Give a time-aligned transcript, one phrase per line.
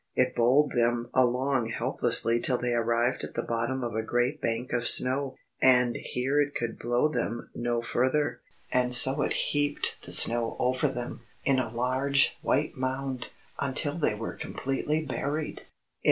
[0.15, 4.73] It bowled them along helplessly till they arrived at the bottom of a great bank
[4.73, 5.35] of snow.
[5.61, 8.41] And here it could blow them no further,
[8.71, 13.27] and so it heaped the snow over them, in a large white mound,
[13.59, 15.67] until they were completely buried.